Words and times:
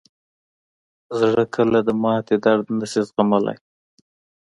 زړه 1.19 1.43
کله 1.55 1.79
د 1.87 1.89
ماتې 2.03 2.35
درد 2.45 2.65
نه 2.79 2.85
شي 2.91 3.01
زغملی. 3.07 3.57